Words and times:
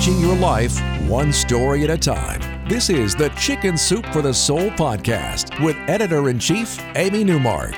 Changing 0.00 0.20
your 0.22 0.36
life 0.36 0.80
one 1.10 1.30
story 1.30 1.84
at 1.84 1.90
a 1.90 1.98
time. 1.98 2.40
This 2.66 2.88
is 2.88 3.14
the 3.14 3.28
Chicken 3.30 3.76
Soup 3.76 4.06
for 4.06 4.22
the 4.22 4.32
Soul 4.32 4.70
podcast 4.70 5.62
with 5.62 5.76
editor 5.90 6.30
in 6.30 6.38
chief, 6.38 6.80
Amy 6.96 7.22
Newmark. 7.22 7.74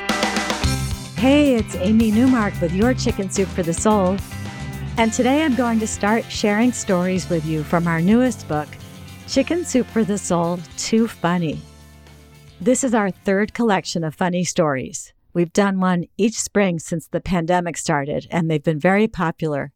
Hey, 1.17 1.57
it's 1.57 1.75
Amy 1.75 2.13
Newmark 2.13 2.55
with 2.61 2.73
your 2.73 2.95
Chicken 2.95 3.29
Soup 3.29 3.49
for 3.49 3.65
the 3.65 3.75
Soul. 3.75 4.19
And 4.99 5.13
today 5.13 5.43
I'm 5.43 5.57
going 5.57 5.81
to 5.81 5.87
start 5.89 6.25
sharing 6.31 6.71
stories 6.71 7.29
with 7.29 7.45
you 7.45 7.65
from 7.65 7.89
our 7.89 8.01
newest 8.01 8.47
book, 8.47 8.69
Chicken 9.27 9.65
Soup 9.65 9.89
for 9.89 10.05
the 10.05 10.17
Soul 10.17 10.61
Too 10.77 11.09
Funny. 11.09 11.61
This 12.61 12.85
is 12.85 12.95
our 12.95 13.11
third 13.11 13.53
collection 13.53 14.05
of 14.05 14.15
funny 14.15 14.45
stories. 14.45 15.13
We've 15.35 15.53
done 15.53 15.81
one 15.81 16.05
each 16.17 16.39
spring 16.39 16.79
since 16.79 17.09
the 17.09 17.21
pandemic 17.21 17.77
started, 17.77 18.29
and 18.31 18.49
they've 18.49 18.63
been 18.63 18.79
very 18.79 19.09
popular. 19.09 19.73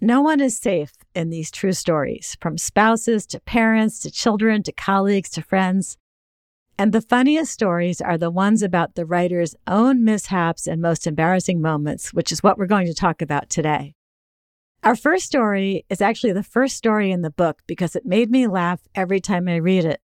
No 0.00 0.20
one 0.20 0.40
is 0.40 0.58
safe 0.58 0.92
in 1.14 1.30
these 1.30 1.50
true 1.50 1.72
stories, 1.72 2.36
from 2.40 2.58
spouses 2.58 3.24
to 3.26 3.40
parents 3.40 3.98
to 4.00 4.10
children 4.10 4.62
to 4.64 4.72
colleagues 4.72 5.30
to 5.30 5.42
friends. 5.42 5.96
And 6.78 6.92
the 6.92 7.00
funniest 7.00 7.52
stories 7.52 8.02
are 8.02 8.18
the 8.18 8.30
ones 8.30 8.62
about 8.62 8.94
the 8.94 9.06
writer's 9.06 9.54
own 9.66 10.04
mishaps 10.04 10.66
and 10.66 10.82
most 10.82 11.06
embarrassing 11.06 11.62
moments, 11.62 12.12
which 12.12 12.30
is 12.30 12.42
what 12.42 12.58
we're 12.58 12.66
going 12.66 12.86
to 12.86 12.94
talk 12.94 13.22
about 13.22 13.48
today. 13.48 13.94
Our 14.84 14.96
first 14.96 15.24
story 15.24 15.86
is 15.88 16.02
actually 16.02 16.34
the 16.34 16.42
first 16.42 16.76
story 16.76 17.10
in 17.10 17.22
the 17.22 17.30
book 17.30 17.62
because 17.66 17.96
it 17.96 18.04
made 18.04 18.30
me 18.30 18.46
laugh 18.46 18.80
every 18.94 19.20
time 19.20 19.48
I 19.48 19.56
read 19.56 19.86
it. 19.86 20.00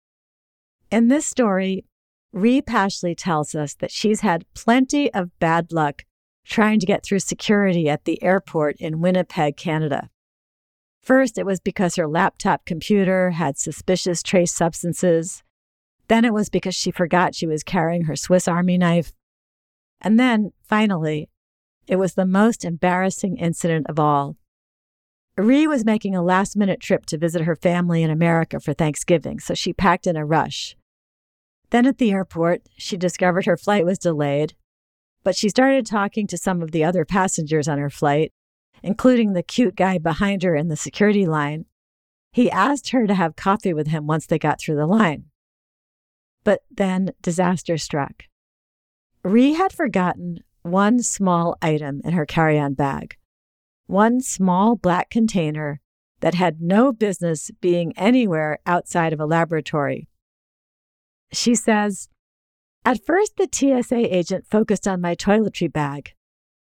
In 0.91 1.07
this 1.07 1.25
story, 1.25 1.85
Ree 2.31 2.61
Pashley 2.61 3.15
tells 3.17 3.55
us 3.55 3.73
that 3.75 3.91
she's 3.91 4.21
had 4.21 4.45
plenty 4.53 5.11
of 5.13 5.37
bad 5.39 5.71
luck 5.71 6.03
trying 6.45 6.79
to 6.79 6.85
get 6.85 7.03
through 7.03 7.19
security 7.19 7.89
at 7.89 8.05
the 8.05 8.21
airport 8.23 8.75
in 8.77 9.01
Winnipeg, 9.01 9.57
Canada. 9.57 10.09
First, 11.01 11.37
it 11.37 11.45
was 11.45 11.59
because 11.59 11.95
her 11.95 12.07
laptop 12.07 12.65
computer 12.65 13.31
had 13.31 13.57
suspicious 13.57 14.21
trace 14.21 14.53
substances. 14.53 15.43
Then 16.07 16.25
it 16.25 16.33
was 16.33 16.49
because 16.49 16.75
she 16.75 16.91
forgot 16.91 17.35
she 17.35 17.47
was 17.47 17.63
carrying 17.63 18.03
her 18.03 18.15
Swiss 18.15 18.47
Army 18.47 18.77
knife. 18.77 19.13
And 20.01 20.19
then, 20.19 20.51
finally, 20.63 21.29
it 21.87 21.97
was 21.97 22.13
the 22.13 22.25
most 22.25 22.65
embarrassing 22.65 23.37
incident 23.37 23.87
of 23.89 23.99
all. 23.99 24.35
Ree 25.37 25.67
was 25.67 25.85
making 25.85 26.15
a 26.15 26.21
last 26.21 26.57
minute 26.57 26.81
trip 26.81 27.05
to 27.07 27.17
visit 27.17 27.43
her 27.43 27.55
family 27.55 28.03
in 28.03 28.09
America 28.09 28.59
for 28.59 28.73
Thanksgiving, 28.73 29.39
so 29.39 29.53
she 29.53 29.71
packed 29.71 30.05
in 30.05 30.17
a 30.17 30.25
rush. 30.25 30.75
Then 31.69 31.85
at 31.85 31.97
the 31.97 32.11
airport, 32.11 32.63
she 32.77 32.97
discovered 32.97 33.45
her 33.45 33.55
flight 33.55 33.85
was 33.85 33.97
delayed 33.97 34.53
but 35.23 35.35
she 35.35 35.49
started 35.49 35.85
talking 35.85 36.27
to 36.27 36.37
some 36.37 36.61
of 36.61 36.71
the 36.71 36.83
other 36.83 37.05
passengers 37.05 37.67
on 37.67 37.77
her 37.77 37.89
flight, 37.89 38.31
including 38.83 39.33
the 39.33 39.43
cute 39.43 39.75
guy 39.75 39.97
behind 39.97 40.43
her 40.43 40.55
in 40.55 40.67
the 40.67 40.75
security 40.75 41.25
line. 41.25 41.65
He 42.31 42.49
asked 42.49 42.89
her 42.89 43.07
to 43.07 43.15
have 43.15 43.35
coffee 43.35 43.73
with 43.73 43.87
him 43.87 44.07
once 44.07 44.25
they 44.25 44.39
got 44.39 44.59
through 44.59 44.75
the 44.75 44.85
line. 44.85 45.25
But 46.43 46.61
then 46.71 47.11
disaster 47.21 47.77
struck. 47.77 48.23
Ree 49.23 49.53
had 49.53 49.73
forgotten 49.73 50.43
one 50.61 51.01
small 51.01 51.57
item 51.61 52.01
in 52.03 52.13
her 52.13 52.25
carry 52.25 52.57
on 52.57 52.73
bag, 52.73 53.17
one 53.87 54.21
small 54.21 54.75
black 54.75 55.09
container 55.09 55.81
that 56.21 56.35
had 56.35 56.61
no 56.61 56.91
business 56.91 57.51
being 57.61 57.97
anywhere 57.97 58.59
outside 58.65 59.13
of 59.13 59.19
a 59.19 59.25
laboratory. 59.25 60.07
She 61.31 61.55
says, 61.55 62.09
at 62.85 63.05
first, 63.05 63.37
the 63.37 63.47
TSA 63.51 64.15
agent 64.15 64.45
focused 64.49 64.87
on 64.87 65.01
my 65.01 65.15
toiletry 65.15 65.71
bag. 65.71 66.13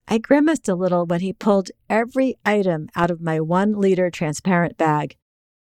I 0.07 0.17
grimaced 0.17 0.69
a 0.69 0.75
little 0.75 1.05
when 1.05 1.19
he 1.19 1.33
pulled 1.33 1.69
every 1.89 2.35
item 2.45 2.88
out 2.95 3.11
of 3.11 3.22
my 3.22 3.39
one 3.39 3.73
liter 3.73 4.09
transparent 4.09 4.77
bag, 4.77 5.17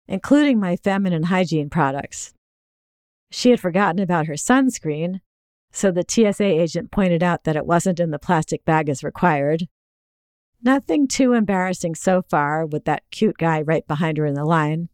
including 0.07 0.61
my 0.61 0.77
feminine 0.77 1.25
hygiene 1.25 1.69
products. 1.69 2.33
She 3.31 3.51
had 3.51 3.61
forgotten 3.61 4.01
about 4.01 4.27
her 4.27 4.35
sunscreen, 4.35 5.21
so 5.73 5.91
the 5.91 6.05
TSA 6.09 6.45
agent 6.45 6.91
pointed 6.91 7.23
out 7.23 7.45
that 7.45 7.57
it 7.57 7.67
wasn't 7.67 8.01
in 8.01 8.11
the 8.11 8.19
plastic 8.19 8.65
bag 8.65 8.89
as 8.89 9.03
required. 9.03 9.69
Nothing 10.63 11.07
too 11.07 11.33
embarrassing 11.33 11.97
so 11.97 12.23
far 12.23 12.65
with 12.65 12.85
that 12.85 13.03
cute 13.11 13.37
guy 13.37 13.61
right 13.61 13.87
behind 13.87 14.17
her 14.17 14.27
in 14.27 14.35
the 14.35 14.45
line. 14.45 14.89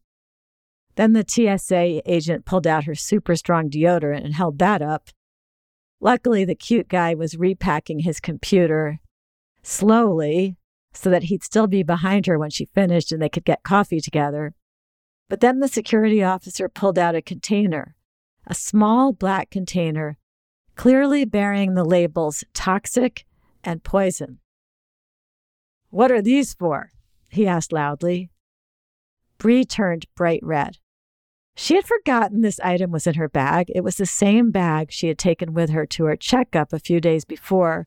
Then 0.97 1.12
the 1.12 1.25
TSA 1.27 2.03
agent 2.11 2.45
pulled 2.45 2.67
out 2.67 2.84
her 2.84 2.95
super 2.95 3.37
strong 3.37 3.71
deodorant 3.71 4.25
and 4.25 4.34
held 4.34 4.59
that 4.59 4.83
up. 4.83 5.11
Luckily, 6.05 6.45
the 6.45 6.57
cute 6.57 6.89
guy 6.89 7.15
was 7.15 7.39
repacking 7.39 8.01
his 8.01 8.19
computer 8.19 8.99
slowly 9.63 10.57
so 10.93 11.09
that 11.09 11.23
he'd 11.25 11.45
still 11.45 11.69
be 11.69 11.85
behind 11.85 12.27
her 12.27 12.37
when 12.37 12.51
she 12.51 12.69
finished 12.75 13.13
and 13.13 13.23
they 13.23 13.29
could 13.29 13.45
get 13.45 13.63
coffee 13.63 14.01
together. 14.01 14.53
But 15.29 15.39
then 15.39 15.61
the 15.61 15.69
security 15.69 16.21
officer 16.21 16.69
pulled 16.69 16.99
out 16.99 17.15
a 17.15 17.23
container, 17.23 17.95
a 18.49 18.53
small 18.53 19.13
black 19.13 19.49
container, 19.49 20.19
clearly 20.75 21.25
bearing 21.25 21.75
the 21.75 21.85
labels 21.85 22.43
toxic 22.53 23.25
and 23.63 23.84
poison. 23.84 24.41
What 25.91 26.11
are 26.11 26.21
these 26.21 26.53
for? 26.53 26.91
he 27.29 27.47
asked 27.47 27.73
loudly. 27.73 28.29
Bree 29.39 29.65
turned 29.65 30.07
bright 30.17 30.41
red. 30.43 30.79
She 31.55 31.75
had 31.75 31.87
forgotten 31.87 32.41
this 32.41 32.61
item 32.61 32.91
was 32.91 33.07
in 33.07 33.15
her 33.15 33.29
bag. 33.29 33.71
It 33.75 33.85
was 33.85 33.97
the 33.97 34.07
same 34.07 34.51
bag 34.51 34.91
she 34.91 35.09
had 35.09 35.19
taken 35.19 35.53
with 35.53 35.71
her 35.71 35.85
to 35.87 36.05
her 36.05 36.17
checkup 36.17 36.73
a 36.73 36.79
few 36.79 37.01
days 37.01 37.25
before. 37.25 37.87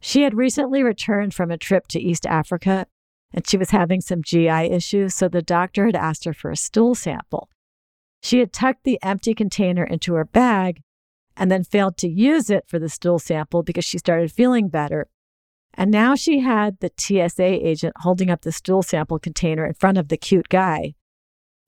She 0.00 0.22
had 0.22 0.36
recently 0.36 0.82
returned 0.82 1.34
from 1.34 1.50
a 1.50 1.58
trip 1.58 1.88
to 1.88 2.00
East 2.00 2.26
Africa 2.26 2.86
and 3.32 3.46
she 3.48 3.56
was 3.56 3.70
having 3.70 4.00
some 4.00 4.22
GI 4.22 4.48
issues, 4.48 5.12
so 5.14 5.28
the 5.28 5.42
doctor 5.42 5.86
had 5.86 5.96
asked 5.96 6.24
her 6.24 6.32
for 6.32 6.52
a 6.52 6.56
stool 6.56 6.94
sample. 6.94 7.48
She 8.22 8.38
had 8.38 8.52
tucked 8.52 8.84
the 8.84 8.98
empty 9.02 9.34
container 9.34 9.82
into 9.82 10.14
her 10.14 10.24
bag 10.24 10.80
and 11.36 11.50
then 11.50 11.64
failed 11.64 11.96
to 11.98 12.08
use 12.08 12.48
it 12.48 12.64
for 12.68 12.78
the 12.78 12.88
stool 12.88 13.18
sample 13.18 13.64
because 13.64 13.84
she 13.84 13.98
started 13.98 14.30
feeling 14.30 14.68
better. 14.68 15.08
And 15.74 15.90
now 15.90 16.14
she 16.14 16.38
had 16.38 16.78
the 16.78 16.92
TSA 16.96 17.66
agent 17.66 17.94
holding 17.98 18.30
up 18.30 18.42
the 18.42 18.52
stool 18.52 18.84
sample 18.84 19.18
container 19.18 19.66
in 19.66 19.74
front 19.74 19.98
of 19.98 20.08
the 20.08 20.16
cute 20.16 20.48
guy 20.48 20.94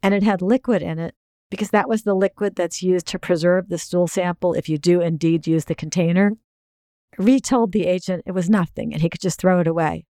and 0.03 0.15
it 0.15 0.23
had 0.23 0.43
liquid 0.43 0.83
in 0.83 0.99
it 0.99 1.15
because 1.51 1.71
that 1.71 1.89
was 1.89 2.03
the 2.03 2.15
liquid 2.15 2.57
that's 2.57 2.83
used 2.83 3.07
to 3.09 3.19
preserve 3.19 3.69
the 3.69 3.79
stool 3.79 4.07
sample 4.07 4.53
if 4.55 4.69
you 4.69 4.79
do 4.79 5.01
indeed 5.01 5.47
use 5.47 5.67
the 5.67 5.75
container. 5.75 6.33
Ree 7.19 7.41
told 7.41 7.73
the 7.73 7.87
agent 7.87 8.25
it 8.27 8.33
was 8.33 8.51
nothing 8.51 8.93
and 8.93 9.03
he 9.03 9.09
could 9.09 9.21
just 9.21 9.41
throw 9.41 9.61
it 9.61 9.67
away. 9.67 10.05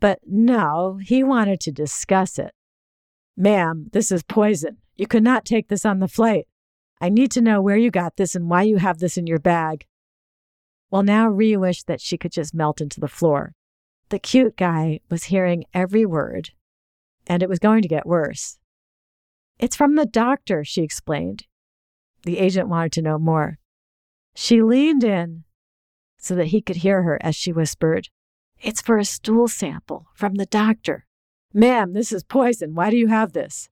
But 0.00 0.20
no, 0.26 0.98
he 1.02 1.22
wanted 1.22 1.60
to 1.60 1.72
discuss 1.72 2.38
it. 2.38 2.52
Ma'am, 3.36 3.88
this 3.92 4.10
is 4.10 4.22
poison. 4.22 4.78
You 4.96 5.06
could 5.06 5.22
not 5.22 5.44
take 5.44 5.68
this 5.68 5.84
on 5.84 5.98
the 5.98 6.08
flight. 6.08 6.46
I 7.00 7.08
need 7.08 7.30
to 7.32 7.40
know 7.40 7.62
where 7.62 7.76
you 7.76 7.90
got 7.90 8.16
this 8.16 8.34
and 8.34 8.50
why 8.50 8.62
you 8.62 8.76
have 8.78 8.98
this 8.98 9.16
in 9.16 9.26
your 9.26 9.38
bag. 9.38 9.86
Well, 10.90 11.02
now 11.02 11.28
Ree 11.28 11.56
wished 11.56 11.86
that 11.86 12.00
she 12.00 12.18
could 12.18 12.32
just 12.32 12.54
melt 12.54 12.80
into 12.80 13.00
the 13.00 13.08
floor. 13.08 13.54
The 14.08 14.18
cute 14.18 14.56
guy 14.56 15.00
was 15.08 15.24
hearing 15.24 15.64
every 15.72 16.04
word, 16.04 16.50
and 17.26 17.42
it 17.42 17.48
was 17.48 17.60
going 17.60 17.82
to 17.82 17.88
get 17.88 18.06
worse. 18.06 18.58
It's 19.60 19.76
from 19.76 19.94
the 19.94 20.06
doctor, 20.06 20.64
she 20.64 20.82
explained. 20.82 21.44
The 22.22 22.38
agent 22.38 22.68
wanted 22.68 22.92
to 22.92 23.02
know 23.02 23.18
more. 23.18 23.58
She 24.34 24.62
leaned 24.62 25.04
in 25.04 25.44
so 26.16 26.34
that 26.34 26.46
he 26.46 26.62
could 26.62 26.76
hear 26.76 27.02
her 27.02 27.18
as 27.20 27.36
she 27.36 27.52
whispered, 27.52 28.08
It's 28.58 28.80
for 28.80 28.96
a 28.96 29.04
stool 29.04 29.48
sample 29.48 30.06
from 30.14 30.36
the 30.36 30.46
doctor. 30.46 31.04
Ma'am, 31.52 31.92
this 31.92 32.10
is 32.10 32.24
poison. 32.24 32.74
Why 32.74 32.88
do 32.88 32.96
you 32.96 33.08
have 33.08 33.34
this? 33.34 33.68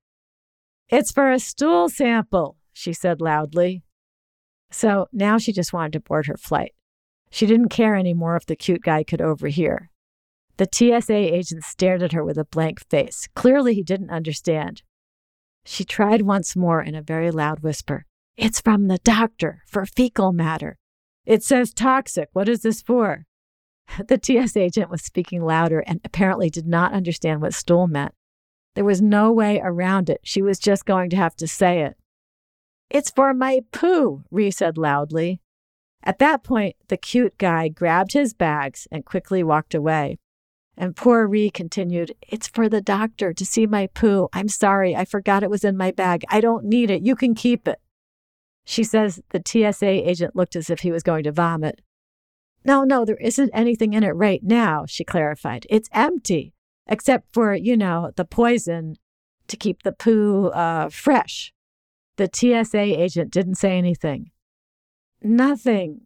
It's 0.90 1.10
for 1.10 1.30
a 1.30 1.38
stool 1.38 1.88
sample, 1.88 2.58
she 2.74 2.92
said 2.92 3.22
loudly. 3.22 3.82
So 4.70 5.06
now 5.10 5.38
she 5.38 5.54
just 5.54 5.72
wanted 5.72 5.94
to 5.94 6.00
board 6.00 6.26
her 6.26 6.36
flight. 6.36 6.72
She 7.30 7.46
didn't 7.46 7.70
care 7.70 7.96
anymore 7.96 8.36
if 8.36 8.44
the 8.44 8.56
cute 8.56 8.82
guy 8.82 9.04
could 9.04 9.22
overhear. 9.22 9.90
The 10.58 10.68
TSA 10.70 11.14
agent 11.14 11.64
stared 11.64 12.02
at 12.02 12.12
her 12.12 12.24
with 12.24 12.36
a 12.36 12.44
blank 12.44 12.86
face. 12.90 13.26
Clearly, 13.34 13.74
he 13.74 13.82
didn't 13.82 14.10
understand. 14.10 14.82
She 15.70 15.84
tried 15.84 16.22
once 16.22 16.56
more 16.56 16.82
in 16.82 16.94
a 16.94 17.02
very 17.02 17.30
loud 17.30 17.60
whisper 17.60 18.06
It's 18.38 18.58
from 18.58 18.88
the 18.88 18.96
doctor 19.04 19.62
for 19.66 19.84
fecal 19.84 20.32
matter. 20.32 20.78
It 21.26 21.42
says 21.42 21.74
toxic. 21.74 22.30
What 22.32 22.48
is 22.48 22.62
this 22.62 22.80
for? 22.80 23.26
The 24.08 24.16
TS 24.16 24.56
agent 24.56 24.90
was 24.90 25.02
speaking 25.02 25.42
louder 25.44 25.80
and 25.80 26.00
apparently 26.04 26.48
did 26.48 26.66
not 26.66 26.94
understand 26.94 27.42
what 27.42 27.52
stool 27.52 27.86
meant. 27.86 28.14
There 28.76 28.84
was 28.84 29.02
no 29.02 29.30
way 29.30 29.60
around 29.62 30.08
it. 30.08 30.20
She 30.24 30.40
was 30.40 30.58
just 30.58 30.86
going 30.86 31.10
to 31.10 31.16
have 31.16 31.36
to 31.36 31.46
say 31.46 31.82
it. 31.82 31.98
It's 32.88 33.10
for 33.10 33.34
my 33.34 33.60
poo, 33.70 34.24
Ree 34.30 34.50
said 34.50 34.78
loudly. 34.78 35.42
At 36.02 36.18
that 36.18 36.42
point, 36.42 36.76
the 36.88 36.96
cute 36.96 37.36
guy 37.36 37.68
grabbed 37.68 38.14
his 38.14 38.32
bags 38.32 38.88
and 38.90 39.04
quickly 39.04 39.42
walked 39.42 39.74
away. 39.74 40.18
And 40.80 40.94
poor 40.94 41.26
Ree 41.26 41.50
continued, 41.50 42.14
It's 42.22 42.46
for 42.46 42.68
the 42.68 42.80
doctor 42.80 43.32
to 43.32 43.44
see 43.44 43.66
my 43.66 43.88
poo. 43.88 44.28
I'm 44.32 44.46
sorry, 44.46 44.94
I 44.94 45.04
forgot 45.04 45.42
it 45.42 45.50
was 45.50 45.64
in 45.64 45.76
my 45.76 45.90
bag. 45.90 46.24
I 46.28 46.40
don't 46.40 46.64
need 46.64 46.88
it. 46.88 47.02
You 47.02 47.16
can 47.16 47.34
keep 47.34 47.66
it. 47.66 47.80
She 48.64 48.84
says 48.84 49.20
the 49.30 49.42
TSA 49.44 50.08
agent 50.08 50.36
looked 50.36 50.54
as 50.54 50.70
if 50.70 50.80
he 50.80 50.92
was 50.92 51.02
going 51.02 51.24
to 51.24 51.32
vomit. 51.32 51.80
No, 52.64 52.84
no, 52.84 53.04
there 53.04 53.16
isn't 53.16 53.50
anything 53.52 53.92
in 53.92 54.04
it 54.04 54.10
right 54.10 54.42
now, 54.42 54.84
she 54.86 55.02
clarified. 55.02 55.66
It's 55.68 55.88
empty, 55.92 56.54
except 56.86 57.26
for, 57.32 57.54
you 57.54 57.76
know, 57.76 58.12
the 58.14 58.24
poison 58.24 58.98
to 59.48 59.56
keep 59.56 59.82
the 59.82 59.92
poo 59.92 60.48
uh, 60.48 60.90
fresh. 60.90 61.52
The 62.18 62.30
TSA 62.32 62.78
agent 62.78 63.32
didn't 63.32 63.56
say 63.56 63.76
anything. 63.76 64.30
Nothing. 65.22 66.02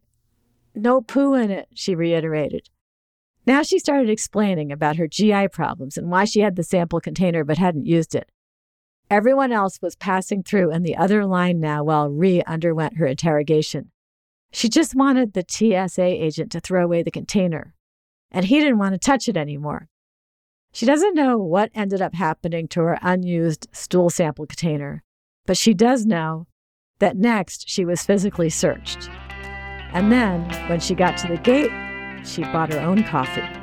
No 0.73 1.01
poo 1.01 1.35
in 1.35 1.51
it, 1.51 1.67
she 1.75 1.93
reiterated. 1.93 2.69
Now 3.45 3.61
she 3.61 3.79
started 3.79 4.09
explaining 4.09 4.71
about 4.71 4.95
her 4.95 5.07
GI 5.07 5.49
problems 5.49 5.97
and 5.97 6.09
why 6.09 6.25
she 6.25 6.39
had 6.39 6.55
the 6.55 6.63
sample 6.63 7.01
container 7.01 7.43
but 7.43 7.57
hadn't 7.57 7.85
used 7.85 8.15
it. 8.15 8.29
Everyone 9.09 9.51
else 9.51 9.81
was 9.81 9.95
passing 9.95 10.43
through 10.43 10.71
in 10.71 10.83
the 10.83 10.95
other 10.95 11.25
line 11.25 11.59
now 11.59 11.83
while 11.83 12.09
Ree 12.09 12.41
underwent 12.43 12.97
her 12.97 13.05
interrogation. 13.05 13.91
She 14.51 14.69
just 14.69 14.95
wanted 14.95 15.33
the 15.33 15.45
TSA 15.47 16.03
agent 16.03 16.51
to 16.53 16.59
throw 16.59 16.83
away 16.83 17.03
the 17.03 17.11
container, 17.11 17.73
and 18.31 18.45
he 18.45 18.59
didn't 18.59 18.77
want 18.77 18.93
to 18.93 18.99
touch 18.99 19.27
it 19.27 19.35
anymore. 19.35 19.89
She 20.71 20.85
doesn't 20.85 21.15
know 21.15 21.37
what 21.37 21.71
ended 21.75 22.01
up 22.01 22.15
happening 22.15 22.67
to 22.69 22.81
her 22.81 22.97
unused 23.01 23.67
stool 23.71 24.09
sample 24.09 24.47
container, 24.47 25.03
but 25.45 25.57
she 25.57 25.73
does 25.73 26.05
know 26.05 26.47
that 26.99 27.17
next 27.17 27.69
she 27.69 27.83
was 27.83 28.03
physically 28.03 28.49
searched. 28.49 29.09
And 29.91 30.11
then, 30.11 30.41
when 30.69 30.79
she 30.79 30.95
got 30.95 31.17
to 31.17 31.27
the 31.27 31.37
gate, 31.37 31.71
she 32.23 32.43
bought 32.43 32.71
her 32.73 32.79
own 32.79 33.03
coffee. 33.03 33.62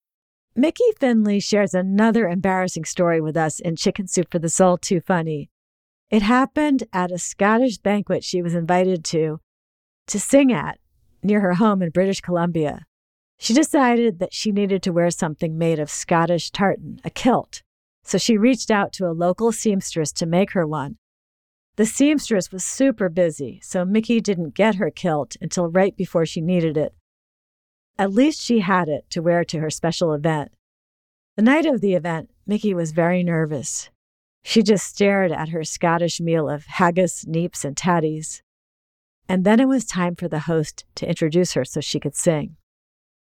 Mickey 0.55 0.83
Finley 0.99 1.39
shares 1.39 1.73
another 1.73 2.27
embarrassing 2.27 2.83
story 2.83 3.21
with 3.21 3.37
us 3.37 3.61
in 3.61 3.77
Chicken 3.77 4.07
Soup 4.07 4.29
for 4.29 4.37
the 4.37 4.49
Soul 4.49 4.77
Too 4.77 4.99
Funny. 4.99 5.49
It 6.09 6.23
happened 6.23 6.83
at 6.91 7.09
a 7.09 7.17
Scottish 7.17 7.77
banquet 7.77 8.21
she 8.21 8.41
was 8.41 8.53
invited 8.53 9.05
to 9.05 9.39
to 10.07 10.19
sing 10.19 10.51
at 10.51 10.77
near 11.23 11.39
her 11.39 11.53
home 11.53 11.81
in 11.81 11.89
British 11.89 12.19
Columbia. 12.19 12.85
She 13.39 13.53
decided 13.53 14.19
that 14.19 14.33
she 14.33 14.51
needed 14.51 14.83
to 14.83 14.91
wear 14.91 15.09
something 15.09 15.57
made 15.57 15.79
of 15.79 15.89
Scottish 15.89 16.51
tartan, 16.51 16.99
a 17.05 17.09
kilt. 17.09 17.63
So 18.03 18.17
she 18.17 18.37
reached 18.37 18.69
out 18.69 18.91
to 18.93 19.07
a 19.07 19.13
local 19.13 19.53
seamstress 19.53 20.11
to 20.13 20.25
make 20.25 20.51
her 20.51 20.67
one. 20.67 20.97
The 21.77 21.85
seamstress 21.85 22.51
was 22.51 22.65
super 22.65 23.07
busy, 23.07 23.61
so 23.63 23.85
Mickey 23.85 24.19
didn't 24.19 24.53
get 24.53 24.75
her 24.75 24.91
kilt 24.91 25.37
until 25.39 25.69
right 25.69 25.95
before 25.95 26.25
she 26.25 26.41
needed 26.41 26.75
it. 26.75 26.93
At 28.01 28.13
least 28.13 28.41
she 28.41 28.61
had 28.61 28.89
it 28.89 29.07
to 29.11 29.21
wear 29.21 29.43
to 29.43 29.59
her 29.59 29.69
special 29.69 30.11
event. 30.13 30.51
The 31.35 31.43
night 31.43 31.67
of 31.67 31.81
the 31.81 31.93
event, 31.93 32.31
Mickey 32.47 32.73
was 32.73 32.93
very 32.93 33.21
nervous. 33.21 33.91
She 34.43 34.63
just 34.63 34.87
stared 34.87 35.31
at 35.31 35.49
her 35.49 35.63
Scottish 35.63 36.19
meal 36.19 36.49
of 36.49 36.65
haggis, 36.65 37.25
neeps, 37.25 37.63
and 37.63 37.75
tatties. 37.75 38.41
And 39.29 39.45
then 39.45 39.59
it 39.59 39.67
was 39.67 39.85
time 39.85 40.15
for 40.15 40.27
the 40.27 40.39
host 40.49 40.83
to 40.95 41.07
introduce 41.07 41.53
her 41.53 41.63
so 41.63 41.79
she 41.79 41.99
could 41.99 42.15
sing. 42.15 42.55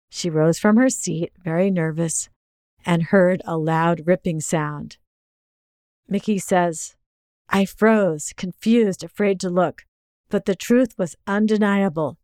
She 0.09 0.29
rose 0.29 0.59
from 0.59 0.75
her 0.75 0.89
seat, 0.89 1.31
very 1.41 1.71
nervous, 1.71 2.27
and 2.85 3.03
heard 3.03 3.41
a 3.45 3.57
loud 3.57 4.01
ripping 4.05 4.41
sound. 4.41 4.97
Mickey 6.09 6.39
says, 6.39 6.97
I 7.47 7.63
froze, 7.63 8.33
confused, 8.35 9.01
afraid 9.01 9.39
to 9.39 9.49
look, 9.49 9.83
but 10.27 10.43
the 10.43 10.55
truth 10.55 10.93
was 10.97 11.15
undeniable. 11.25 12.17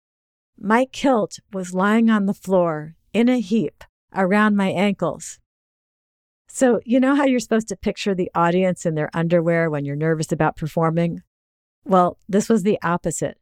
My 0.59 0.85
kilt 0.85 1.39
was 1.51 1.73
lying 1.73 2.09
on 2.09 2.25
the 2.25 2.33
floor 2.33 2.95
in 3.13 3.29
a 3.29 3.39
heap 3.39 3.83
around 4.13 4.55
my 4.55 4.69
ankles. 4.69 5.39
So, 6.47 6.79
you 6.85 6.99
know 6.99 7.15
how 7.15 7.25
you're 7.25 7.39
supposed 7.39 7.67
to 7.69 7.75
picture 7.75 8.13
the 8.13 8.29
audience 8.35 8.85
in 8.85 8.95
their 8.95 9.09
underwear 9.13 9.69
when 9.69 9.85
you're 9.85 9.95
nervous 9.95 10.31
about 10.31 10.55
performing? 10.55 11.23
Well, 11.83 12.19
this 12.29 12.47
was 12.47 12.63
the 12.63 12.79
opposite. 12.83 13.37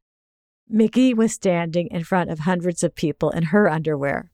Mickey 0.69 1.13
was 1.13 1.33
standing 1.33 1.87
in 1.87 2.05
front 2.05 2.29
of 2.29 2.39
hundreds 2.39 2.83
of 2.83 2.95
people 2.95 3.29
in 3.31 3.43
her 3.43 3.69
underwear. 3.69 4.31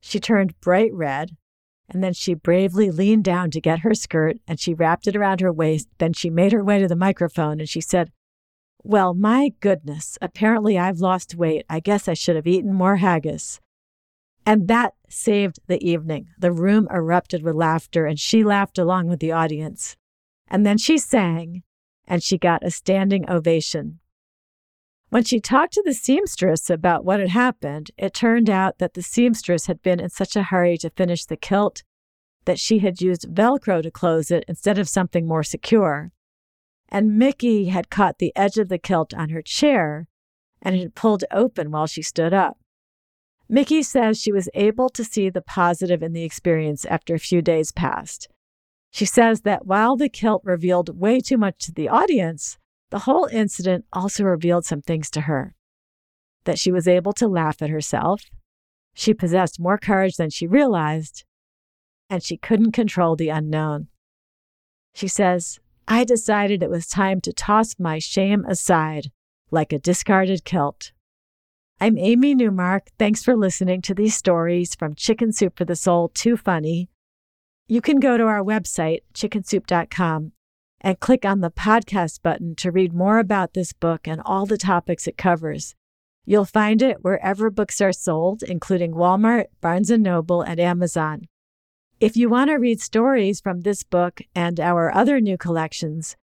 She 0.00 0.20
turned 0.20 0.60
bright 0.60 0.92
red, 0.92 1.36
and 1.88 2.02
then 2.02 2.12
she 2.12 2.34
bravely 2.34 2.90
leaned 2.90 3.24
down 3.24 3.50
to 3.50 3.60
get 3.60 3.80
her 3.80 3.94
skirt 3.94 4.36
and 4.46 4.58
she 4.58 4.74
wrapped 4.74 5.06
it 5.06 5.16
around 5.16 5.40
her 5.40 5.52
waist. 5.52 5.88
Then 5.98 6.12
she 6.12 6.30
made 6.30 6.52
her 6.52 6.64
way 6.64 6.78
to 6.78 6.88
the 6.88 6.96
microphone 6.96 7.60
and 7.60 7.68
she 7.68 7.80
said, 7.80 8.10
well, 8.84 9.14
my 9.14 9.52
goodness, 9.60 10.18
apparently 10.20 10.76
I've 10.76 10.98
lost 10.98 11.36
weight. 11.36 11.64
I 11.70 11.80
guess 11.80 12.08
I 12.08 12.14
should 12.14 12.36
have 12.36 12.46
eaten 12.46 12.74
more 12.74 12.96
haggis. 12.96 13.60
And 14.44 14.66
that 14.66 14.94
saved 15.08 15.60
the 15.68 15.82
evening. 15.86 16.28
The 16.36 16.50
room 16.50 16.88
erupted 16.90 17.44
with 17.44 17.54
laughter, 17.54 18.06
and 18.06 18.18
she 18.18 18.42
laughed 18.42 18.78
along 18.78 19.06
with 19.06 19.20
the 19.20 19.30
audience. 19.30 19.96
And 20.48 20.66
then 20.66 20.78
she 20.78 20.98
sang, 20.98 21.62
and 22.08 22.22
she 22.22 22.38
got 22.38 22.66
a 22.66 22.70
standing 22.70 23.30
ovation. 23.30 24.00
When 25.10 25.22
she 25.22 25.38
talked 25.38 25.74
to 25.74 25.82
the 25.84 25.94
seamstress 25.94 26.68
about 26.68 27.04
what 27.04 27.20
had 27.20 27.28
happened, 27.28 27.90
it 27.96 28.14
turned 28.14 28.50
out 28.50 28.78
that 28.78 28.94
the 28.94 29.02
seamstress 29.02 29.66
had 29.66 29.82
been 29.82 30.00
in 30.00 30.08
such 30.08 30.34
a 30.34 30.44
hurry 30.44 30.76
to 30.78 30.90
finish 30.90 31.24
the 31.24 31.36
kilt 31.36 31.84
that 32.46 32.58
she 32.58 32.80
had 32.80 33.00
used 33.00 33.32
Velcro 33.32 33.82
to 33.82 33.90
close 33.90 34.32
it 34.32 34.44
instead 34.48 34.78
of 34.78 34.88
something 34.88 35.28
more 35.28 35.44
secure 35.44 36.10
and 36.92 37.18
Mickey 37.18 37.70
had 37.70 37.88
caught 37.88 38.18
the 38.18 38.36
edge 38.36 38.58
of 38.58 38.68
the 38.68 38.76
kilt 38.76 39.14
on 39.14 39.30
her 39.30 39.40
chair 39.40 40.06
and 40.60 40.76
had 40.76 40.94
pulled 40.94 41.24
open 41.30 41.70
while 41.70 41.86
she 41.86 42.02
stood 42.02 42.34
up. 42.34 42.58
Mickey 43.48 43.82
says 43.82 44.20
she 44.20 44.30
was 44.30 44.50
able 44.52 44.90
to 44.90 45.02
see 45.02 45.30
the 45.30 45.40
positive 45.40 46.02
in 46.02 46.12
the 46.12 46.22
experience 46.22 46.84
after 46.84 47.14
a 47.14 47.18
few 47.18 47.40
days 47.40 47.72
passed. 47.72 48.28
She 48.90 49.06
says 49.06 49.40
that 49.40 49.66
while 49.66 49.96
the 49.96 50.10
kilt 50.10 50.42
revealed 50.44 51.00
way 51.00 51.20
too 51.20 51.38
much 51.38 51.64
to 51.64 51.72
the 51.72 51.88
audience, 51.88 52.58
the 52.90 53.00
whole 53.00 53.24
incident 53.32 53.86
also 53.90 54.24
revealed 54.24 54.66
some 54.66 54.82
things 54.82 55.10
to 55.12 55.22
her. 55.22 55.54
That 56.44 56.58
she 56.58 56.70
was 56.70 56.86
able 56.86 57.14
to 57.14 57.26
laugh 57.26 57.62
at 57.62 57.70
herself, 57.70 58.24
she 58.92 59.14
possessed 59.14 59.58
more 59.58 59.78
courage 59.78 60.16
than 60.16 60.28
she 60.28 60.46
realized, 60.46 61.24
and 62.10 62.22
she 62.22 62.36
couldn't 62.36 62.72
control 62.72 63.16
the 63.16 63.30
unknown. 63.30 63.88
She 64.94 65.08
says, 65.08 65.58
I 65.94 66.04
decided 66.04 66.62
it 66.62 66.70
was 66.70 66.86
time 66.86 67.20
to 67.20 67.34
toss 67.34 67.78
my 67.78 67.98
shame 67.98 68.46
aside 68.46 69.10
like 69.50 69.74
a 69.74 69.78
discarded 69.78 70.42
kilt. 70.42 70.90
I'm 71.82 71.98
Amy 71.98 72.34
Newmark. 72.34 72.86
Thanks 72.98 73.22
for 73.22 73.36
listening 73.36 73.82
to 73.82 73.94
these 73.94 74.16
stories 74.16 74.74
from 74.74 74.94
Chicken 74.94 75.32
Soup 75.34 75.54
for 75.54 75.66
the 75.66 75.76
Soul 75.76 76.08
Too 76.08 76.38
Funny. 76.38 76.88
You 77.68 77.82
can 77.82 78.00
go 78.00 78.16
to 78.16 78.24
our 78.24 78.42
website, 78.42 79.00
chickensoup.com, 79.12 80.32
and 80.80 80.98
click 80.98 81.26
on 81.26 81.40
the 81.40 81.50
podcast 81.50 82.22
button 82.22 82.54
to 82.54 82.72
read 82.72 82.94
more 82.94 83.18
about 83.18 83.52
this 83.52 83.74
book 83.74 84.08
and 84.08 84.22
all 84.24 84.46
the 84.46 84.56
topics 84.56 85.06
it 85.06 85.18
covers. 85.18 85.74
You'll 86.24 86.46
find 86.46 86.80
it 86.80 87.04
wherever 87.04 87.50
books 87.50 87.82
are 87.82 87.92
sold, 87.92 88.42
including 88.42 88.94
Walmart, 88.94 89.48
Barnes 89.60 89.90
& 89.90 89.98
Noble, 89.98 90.40
and 90.40 90.58
Amazon. 90.58 91.28
If 92.02 92.16
you 92.16 92.28
want 92.28 92.50
to 92.50 92.56
read 92.56 92.80
stories 92.80 93.40
from 93.40 93.60
this 93.60 93.84
book 93.84 94.22
and 94.34 94.58
our 94.58 94.92
other 94.92 95.20
new 95.20 95.38
collections, 95.38 96.16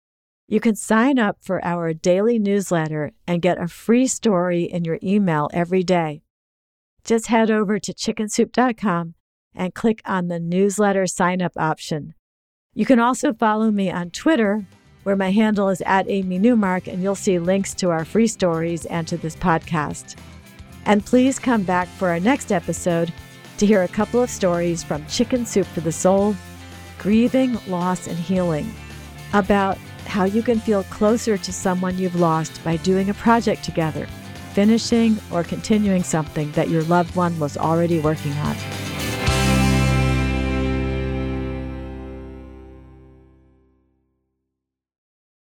you 0.49 0.59
can 0.59 0.75
sign 0.75 1.19
up 1.19 1.37
for 1.43 1.63
our 1.63 1.93
daily 1.93 2.39
newsletter 2.39 3.13
and 3.27 3.43
get 3.43 3.61
a 3.61 3.69
free 3.69 4.07
story 4.07 4.63
in 4.63 4.87
your 4.87 4.99
email 5.03 5.51
every 5.53 5.83
day. 5.83 6.23
Just 7.05 7.27
head 7.27 7.51
over 7.51 7.79
to 7.79 7.93
chickensoup.com 7.93 9.17
and 9.55 9.75
click 9.75 10.01
on 10.07 10.29
the 10.29 10.41
newsletter 10.41 11.07
sign 11.07 11.43
up 11.43 11.53
option. 11.59 12.15
You 12.73 12.87
can 12.87 12.99
also 12.99 13.35
follow 13.35 13.71
me 13.71 13.91
on 13.91 14.09
Twitter, 14.09 14.65
where 15.03 15.15
my 15.15 15.31
handle 15.31 15.69
is 15.69 15.83
at 15.83 16.09
Amy 16.09 16.39
Newmark, 16.39 16.87
and 16.87 17.03
you'll 17.03 17.15
see 17.15 17.39
links 17.39 17.75
to 17.75 17.91
our 17.91 18.07
free 18.07 18.29
stories 18.29 18.87
and 18.87 19.07
to 19.09 19.19
this 19.19 19.37
podcast. 19.37 20.17
And 20.87 21.05
please 21.05 21.39
come 21.39 21.65
back 21.65 21.89
for 21.89 22.09
our 22.09 22.21
next 22.21 22.51
episode 22.51 23.13
to 23.59 23.67
hear 23.67 23.83
a 23.83 23.89
couple 23.89 24.23
of 24.23 24.31
stories 24.31 24.83
from 24.83 25.07
Chicken 25.07 25.47
Soup 25.47 25.67
for 25.67 25.81
the 25.81 25.93
Soul, 25.93 26.35
Grieving, 26.99 27.59
Loss, 27.67 28.07
and 28.07 28.19
Healing 28.19 28.71
about 29.33 29.79
how 30.07 30.25
you 30.25 30.43
can 30.43 30.61
feel 30.61 30.85
closer 30.85 31.37
to 31.37 31.53
someone 31.53 31.99
you've 31.99 32.21
lost 32.21 32.63
by 32.65 32.77
doing 32.79 33.11
a 33.11 33.15
project 33.15 33.65
together, 33.65 34.07
finishing 34.53 35.19
or 35.33 35.43
continuing 35.43 36.03
something 36.03 36.51
that 36.53 36.69
your 36.69 36.83
loved 36.85 37.15
one 37.17 37.39
was 37.39 37.57
already 37.57 37.99
working 37.99 38.33
on. 38.33 38.86